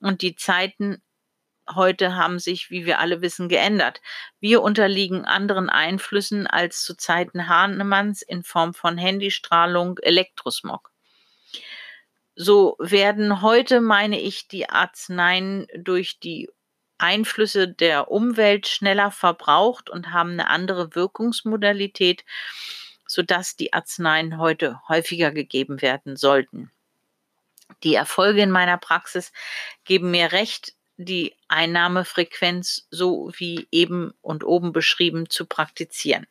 und 0.00 0.22
die 0.22 0.34
Zeiten 0.34 1.02
heute 1.74 2.16
haben 2.16 2.38
sich, 2.38 2.70
wie 2.70 2.86
wir 2.86 2.98
alle 3.00 3.22
wissen, 3.22 3.48
geändert. 3.48 4.00
Wir 4.40 4.62
unterliegen 4.62 5.24
anderen 5.24 5.68
Einflüssen 5.70 6.46
als 6.46 6.82
zu 6.82 6.96
Zeiten 6.96 7.48
Hahnemanns 7.48 8.22
in 8.22 8.42
Form 8.44 8.74
von 8.74 8.98
Handystrahlung, 8.98 9.98
Elektrosmog. 9.98 10.90
So 12.34 12.76
werden 12.78 13.42
heute, 13.42 13.80
meine 13.80 14.20
ich, 14.20 14.48
die 14.48 14.68
Arzneien 14.68 15.66
durch 15.74 16.20
die 16.20 16.50
Einflüsse 16.98 17.68
der 17.68 18.10
Umwelt 18.10 18.66
schneller 18.68 19.10
verbraucht 19.10 19.90
und 19.90 20.12
haben 20.12 20.32
eine 20.32 20.48
andere 20.50 20.94
Wirkungsmodalität. 20.94 22.24
sodass 23.06 23.56
die 23.56 23.72
Arzneien 23.72 24.38
heute 24.38 24.80
häufiger 24.88 25.30
gegeben 25.30 25.82
werden 25.82 26.16
sollten. 26.16 26.70
Die 27.82 27.94
Erfolge 27.94 28.42
in 28.42 28.50
meiner 28.50 28.78
Praxis 28.78 29.32
geben 29.84 30.10
mir 30.10 30.32
recht, 30.32 30.74
die 30.96 31.34
Einnahmefrequenz 31.48 32.86
so 32.90 33.30
wie 33.36 33.68
eben 33.70 34.14
und 34.22 34.44
oben 34.44 34.72
beschrieben 34.72 35.28
zu 35.28 35.46
praktizieren. 35.46 36.26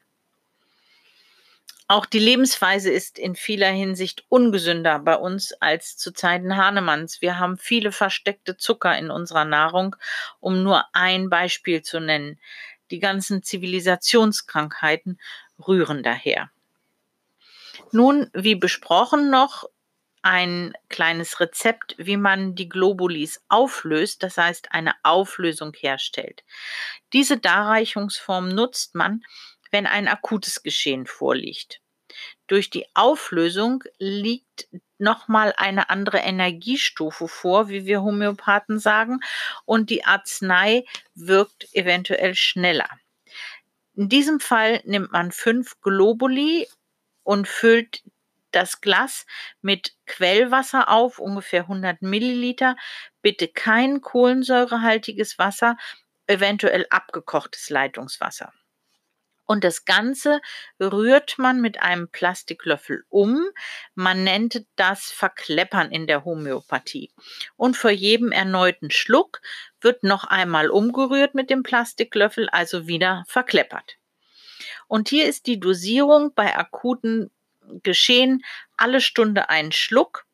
Auch 1.88 2.08
die 2.08 2.20
Lebensweise 2.20 2.90
ist 2.90 3.20
in 3.20 3.36
vieler 3.36 3.70
Hinsicht 3.70 4.26
ungesünder 4.28 4.98
bei 4.98 5.16
uns 5.16 5.54
als 5.54 5.98
zu 5.98 6.12
Zeiten 6.12 6.58
Hahnemanns. 6.58 7.22
Wir 7.22 7.38
haben 7.38 7.60
viele 7.60 7.92
versteckte 7.92 8.58
Zucker 8.58 8.98
in 8.98 9.12
unserer 9.12 9.46
Nahrung, 9.46 9.96
um 10.40 10.64
nur 10.64 10.86
ein 10.94 11.30
Beispiel 11.30 11.84
zu 11.84 12.00
nennen. 12.00 12.40
Die 12.90 13.00
ganzen 13.00 13.44
Zivilisationskrankheiten 13.44 15.20
rühren 15.68 16.02
daher. 16.02 16.50
Nun, 17.92 18.32
wie 18.34 18.56
besprochen, 18.56 19.30
noch 19.30 19.70
ein 20.26 20.74
kleines 20.90 21.40
Rezept, 21.40 21.94
wie 22.00 22.18
man 22.18 22.56
die 22.56 22.68
Globulis 22.68 23.44
auflöst, 23.48 24.24
das 24.24 24.38
heißt 24.38 24.72
eine 24.72 24.96
Auflösung 25.04 25.74
herstellt. 25.74 26.44
Diese 27.14 27.38
Darreichungsform 27.38 28.50
nutzt 28.50 28.96
man, 28.96 29.24
wenn 29.70 29.86
ein 29.86 30.08
akutes 30.08 30.64
Geschehen 30.64 31.06
vorliegt. 31.06 31.80
Durch 32.48 32.72
die 32.72 32.88
Auflösung 32.96 33.84
liegt 34.00 34.68
nochmal 34.98 35.54
eine 35.58 35.92
andere 35.92 36.18
Energiestufe 36.18 37.28
vor, 37.28 37.70
wie 37.70 37.86
wir 37.86 38.02
Homöopathen 38.02 38.80
sagen, 38.80 39.20
und 39.66 39.92
die 39.92 40.06
Arznei 40.06 40.86
wirkt 41.14 41.68
eventuell 41.74 42.34
schneller. 42.34 42.90
In 43.94 44.10
diesem 44.10 44.40
Fall 44.40 44.82
nimmt 44.86 45.12
man 45.12 45.32
fünf 45.32 45.80
Globuli 45.82 46.68
und 47.22 47.48
füllt 47.48 48.02
das 48.56 48.82
Glas 48.82 49.26
mit 49.62 49.94
Quellwasser 50.06 50.90
auf, 50.90 51.20
ungefähr 51.20 51.62
100 51.62 52.02
Milliliter. 52.02 52.76
Bitte 53.22 53.48
kein 53.48 54.02
kohlensäurehaltiges 54.02 55.38
Wasser, 55.38 55.78
eventuell 56.28 56.86
abgekochtes 56.90 57.70
Leitungswasser. 57.70 58.52
Und 59.46 59.64
das 59.64 59.86
Ganze 59.86 60.42
rührt 60.80 61.38
man 61.38 61.62
mit 61.62 61.80
einem 61.82 62.10
Plastiklöffel 62.10 63.06
um. 63.10 63.46
Man 63.94 64.24
nennt 64.24 64.66
das 64.76 65.12
Verkleppern 65.12 65.92
in 65.92 66.08
der 66.08 66.26
Homöopathie. 66.26 67.12
Und 67.56 67.78
vor 67.78 67.92
jedem 67.92 68.32
erneuten 68.32 68.90
Schluck 68.90 69.42
wird 69.82 70.04
noch 70.04 70.24
einmal 70.24 70.70
umgerührt 70.70 71.36
mit 71.36 71.52
dem 71.52 71.62
Plastiklöffel, 71.62 72.50
also 72.50 72.88
wieder 72.88 73.24
verkleppert. 73.28 73.98
Und 74.88 75.10
hier 75.10 75.28
ist 75.28 75.46
die 75.46 75.60
Dosierung 75.60 76.34
bei 76.34 76.58
akuten 76.58 77.32
Geschehen 77.84 78.44
alle 78.78 79.02
Stunde 79.02 79.50
einen 79.50 79.72
Schluck 79.72 80.26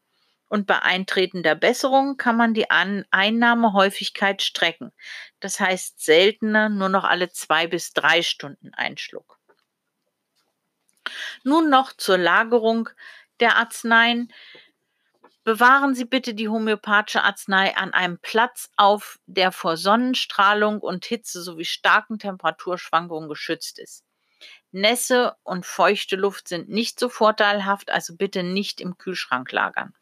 und 0.48 0.68
bei 0.68 0.82
eintretender 0.82 1.56
Besserung 1.56 2.18
kann 2.18 2.36
man 2.36 2.54
die 2.54 2.70
An 2.70 3.06
Einnahmehäufigkeit 3.10 4.42
strecken. 4.42 4.92
Das 5.40 5.60
heißt 5.62 6.04
seltener 6.04 6.68
nur 6.68 6.90
noch 6.90 7.06
alle 7.06 7.32
zwei 7.32 7.68
bis 7.68 7.94
drei 7.94 8.22
Stunden 8.22 8.74
ein 8.74 8.98
Schluck. 8.98 9.40
Nun 11.44 11.70
noch 11.70 11.94
zur 11.94 12.18
Lagerung 12.18 12.90
der 13.40 13.56
Arzneien. 13.56 14.32
Bewahren 15.44 15.96
Sie 15.96 16.06
bitte 16.06 16.34
die 16.34 16.50
homöopathische 16.50 17.24
Arznei 17.24 17.76
an 17.76 17.94
einem 17.94 18.20
Platz 18.20 18.70
auf, 18.76 19.20
der 19.26 19.52
vor 19.52 19.78
Sonnenstrahlung 19.78 20.82
und 20.82 21.06
Hitze 21.06 21.42
sowie 21.42 21.66
starken 21.66 22.20
Temperaturschwankungen 22.20 23.28
geschützt 23.28 23.80
ist. 23.80 24.04
Nässe 24.72 25.36
und 25.44 25.66
feuchte 25.66 26.16
Luft 26.16 26.48
sind 26.48 26.70
nicht 26.70 27.00
so 27.00 27.10
vorteilhaft, 27.10 27.90
also 27.92 28.16
bitte 28.16 28.44
nicht 28.44 28.82
im 28.82 28.98
Kühlschrank 28.98 29.52
lagern 29.52 29.94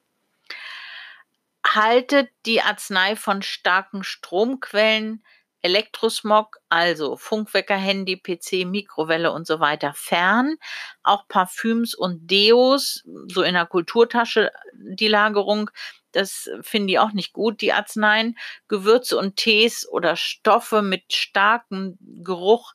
haltet 1.75 2.29
die 2.45 2.61
Arznei 2.61 3.15
von 3.15 3.41
starken 3.41 4.03
Stromquellen, 4.03 5.23
Elektrosmog, 5.61 6.57
also 6.69 7.17
Funkwecker, 7.17 7.75
Handy, 7.75 8.15
PC, 8.15 8.65
Mikrowelle 8.65 9.31
und 9.31 9.45
so 9.45 9.59
weiter 9.59 9.93
fern. 9.93 10.55
Auch 11.03 11.27
Parfüms 11.27 11.95
und 11.95 12.31
Deos, 12.31 13.03
so 13.27 13.43
in 13.43 13.55
der 13.55 13.65
Kulturtasche 13.65 14.51
die 14.73 15.09
Lagerung, 15.09 15.69
das 16.13 16.49
finde 16.61 16.93
ich 16.93 16.99
auch 16.99 17.11
nicht 17.11 17.33
gut, 17.33 17.61
die 17.61 17.73
Arzneien. 17.73 18.37
Gewürze 18.67 19.17
und 19.17 19.35
Tees 19.35 19.87
oder 19.87 20.15
Stoffe 20.15 20.81
mit 20.81 21.13
starkem 21.13 21.97
Geruch 22.23 22.73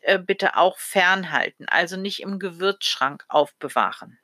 äh, 0.00 0.18
bitte 0.18 0.56
auch 0.56 0.78
fernhalten, 0.78 1.68
also 1.68 1.96
nicht 1.96 2.20
im 2.20 2.38
Gewürzschrank 2.38 3.24
aufbewahren. 3.28 4.18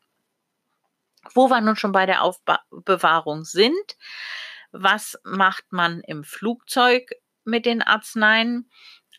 Wo 1.34 1.48
wir 1.48 1.60
nun 1.60 1.76
schon 1.76 1.92
bei 1.92 2.06
der 2.06 2.22
Aufbewahrung 2.22 3.44
sind, 3.44 3.96
was 4.72 5.18
macht 5.24 5.64
man 5.70 6.00
im 6.00 6.24
Flugzeug 6.24 7.10
mit 7.44 7.64
den 7.66 7.82
Arzneien? 7.82 8.70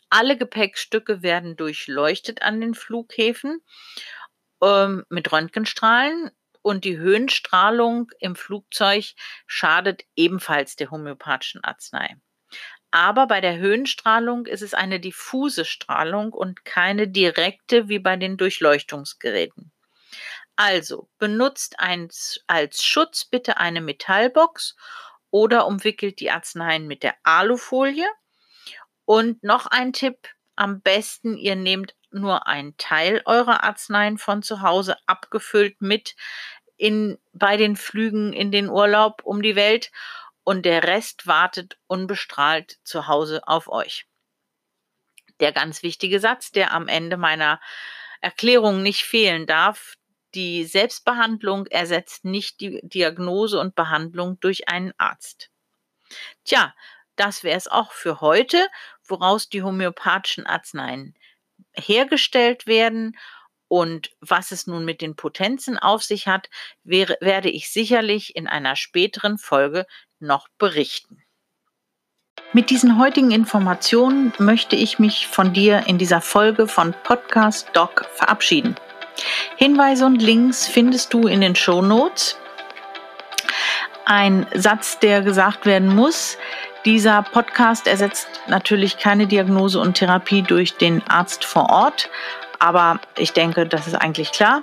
Alle 0.08 0.36
Gepäckstücke 0.36 1.22
werden 1.22 1.56
durchleuchtet 1.56 2.42
an 2.42 2.60
den 2.60 2.74
Flughäfen 2.74 3.60
ähm, 4.62 5.04
mit 5.08 5.32
Röntgenstrahlen 5.32 6.30
und 6.62 6.84
die 6.84 6.96
Höhenstrahlung 6.96 8.10
im 8.18 8.36
Flugzeug 8.36 9.14
schadet 9.46 10.04
ebenfalls 10.14 10.76
der 10.76 10.90
homöopathischen 10.90 11.62
Arznei. 11.64 12.16
Aber 12.96 13.26
bei 13.26 13.42
der 13.42 13.58
Höhenstrahlung 13.58 14.46
ist 14.46 14.62
es 14.62 14.72
eine 14.72 14.98
diffuse 14.98 15.66
Strahlung 15.66 16.32
und 16.32 16.64
keine 16.64 17.06
direkte 17.06 17.90
wie 17.90 17.98
bei 17.98 18.16
den 18.16 18.38
Durchleuchtungsgeräten. 18.38 19.70
Also 20.56 21.06
benutzt 21.18 21.78
eins 21.78 22.40
als 22.46 22.82
Schutz 22.82 23.26
bitte 23.26 23.58
eine 23.58 23.82
Metallbox 23.82 24.76
oder 25.30 25.66
umwickelt 25.66 26.20
die 26.20 26.30
Arzneien 26.30 26.86
mit 26.86 27.02
der 27.02 27.14
Alufolie. 27.22 28.08
Und 29.04 29.42
noch 29.42 29.66
ein 29.66 29.92
Tipp, 29.92 30.30
am 30.54 30.80
besten 30.80 31.36
ihr 31.36 31.54
nehmt 31.54 31.94
nur 32.10 32.46
einen 32.46 32.78
Teil 32.78 33.20
eurer 33.26 33.62
Arzneien 33.62 34.16
von 34.16 34.42
zu 34.42 34.62
Hause 34.62 34.96
abgefüllt 35.04 35.82
mit 35.82 36.16
in, 36.78 37.18
bei 37.34 37.58
den 37.58 37.76
Flügen 37.76 38.32
in 38.32 38.50
den 38.50 38.70
Urlaub 38.70 39.20
um 39.22 39.42
die 39.42 39.54
Welt 39.54 39.90
und 40.46 40.62
der 40.62 40.84
Rest 40.84 41.26
wartet 41.26 41.76
unbestrahlt 41.88 42.78
zu 42.84 43.08
Hause 43.08 43.48
auf 43.48 43.68
euch. 43.68 44.06
Der 45.40 45.50
ganz 45.50 45.82
wichtige 45.82 46.20
Satz, 46.20 46.52
der 46.52 46.72
am 46.72 46.86
Ende 46.86 47.16
meiner 47.16 47.60
Erklärung 48.20 48.80
nicht 48.80 49.02
fehlen 49.02 49.46
darf, 49.48 49.94
die 50.34 50.64
Selbstbehandlung 50.64 51.66
ersetzt 51.66 52.24
nicht 52.24 52.60
die 52.60 52.80
Diagnose 52.84 53.58
und 53.58 53.74
Behandlung 53.74 54.38
durch 54.38 54.68
einen 54.68 54.92
Arzt. 54.98 55.50
Tja, 56.44 56.72
das 57.16 57.42
wäre 57.42 57.56
es 57.56 57.66
auch 57.66 57.90
für 57.90 58.20
heute, 58.20 58.68
woraus 59.04 59.48
die 59.48 59.64
homöopathischen 59.64 60.46
Arzneien 60.46 61.14
hergestellt 61.74 62.68
werden 62.68 63.18
und 63.68 64.10
was 64.20 64.52
es 64.52 64.68
nun 64.68 64.84
mit 64.84 65.00
den 65.00 65.16
Potenzen 65.16 65.76
auf 65.76 66.04
sich 66.04 66.28
hat, 66.28 66.48
wäre, 66.84 67.16
werde 67.20 67.50
ich 67.50 67.70
sicherlich 67.72 68.36
in 68.36 68.46
einer 68.46 68.76
späteren 68.76 69.38
Folge 69.38 69.86
noch 70.20 70.48
berichten. 70.58 71.22
Mit 72.52 72.70
diesen 72.70 72.98
heutigen 72.98 73.32
Informationen 73.32 74.32
möchte 74.38 74.76
ich 74.76 74.98
mich 74.98 75.26
von 75.26 75.52
dir 75.52 75.86
in 75.86 75.98
dieser 75.98 76.20
Folge 76.20 76.68
von 76.68 76.94
Podcast 77.02 77.68
Doc 77.74 78.06
verabschieden. 78.14 78.76
Hinweise 79.56 80.06
und 80.06 80.22
Links 80.22 80.66
findest 80.66 81.12
du 81.12 81.26
in 81.26 81.40
den 81.40 81.56
Show 81.56 81.82
Notes. 81.82 82.38
Ein 84.04 84.46
Satz, 84.54 84.98
der 85.00 85.22
gesagt 85.22 85.66
werden 85.66 85.94
muss. 85.94 86.38
Dieser 86.84 87.22
Podcast 87.22 87.88
ersetzt 87.88 88.28
natürlich 88.46 88.98
keine 88.98 89.26
Diagnose 89.26 89.80
und 89.80 89.94
Therapie 89.94 90.42
durch 90.42 90.76
den 90.76 91.02
Arzt 91.08 91.44
vor 91.44 91.68
Ort, 91.68 92.08
aber 92.58 93.00
ich 93.16 93.32
denke, 93.32 93.66
das 93.66 93.86
ist 93.86 93.94
eigentlich 93.94 94.32
klar. 94.32 94.62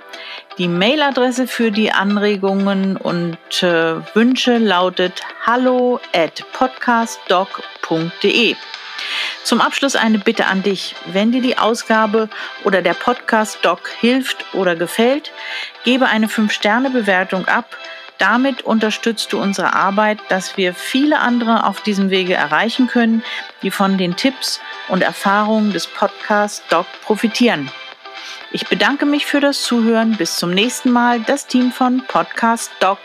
Die 0.58 0.68
Mailadresse 0.68 1.46
für 1.46 1.70
die 1.70 1.92
Anregungen 1.92 2.96
und 2.96 3.38
äh, 3.62 3.94
Wünsche 4.14 4.58
lautet 4.58 5.22
hallo 5.46 6.00
at 6.12 6.44
podcastdoc.de. 6.52 8.56
Zum 9.42 9.60
Abschluss 9.60 9.96
eine 9.96 10.18
Bitte 10.18 10.46
an 10.46 10.62
dich. 10.62 10.94
Wenn 11.06 11.32
dir 11.32 11.42
die 11.42 11.58
Ausgabe 11.58 12.28
oder 12.64 12.82
der 12.82 12.94
Podcast 12.94 13.58
Doc 13.62 13.90
hilft 14.00 14.54
oder 14.54 14.76
gefällt, 14.76 15.32
gebe 15.84 16.06
eine 16.06 16.28
5-Sterne-Bewertung 16.28 17.46
ab. 17.46 17.76
Damit 18.18 18.62
unterstützt 18.62 19.32
du 19.32 19.40
unsere 19.40 19.74
Arbeit, 19.74 20.18
dass 20.28 20.56
wir 20.56 20.72
viele 20.72 21.18
andere 21.18 21.66
auf 21.66 21.82
diesem 21.82 22.10
Wege 22.10 22.34
erreichen 22.34 22.86
können, 22.86 23.24
die 23.62 23.70
von 23.70 23.98
den 23.98 24.16
Tipps 24.16 24.60
und 24.88 25.02
Erfahrungen 25.02 25.72
des 25.72 25.86
Podcast 25.86 26.62
Doc 26.70 26.86
profitieren. 27.02 27.70
Ich 28.54 28.68
bedanke 28.68 29.04
mich 29.04 29.26
für 29.26 29.40
das 29.40 29.62
Zuhören. 29.62 30.16
Bis 30.16 30.36
zum 30.36 30.52
nächsten 30.54 30.92
Mal. 30.92 31.18
Das 31.18 31.48
Team 31.48 31.72
von 31.72 32.04
Podcast 32.06 32.70
Doc. 32.78 33.00